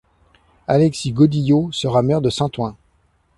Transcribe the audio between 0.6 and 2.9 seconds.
Alexis Godillot sera maire de Saint-Ouen.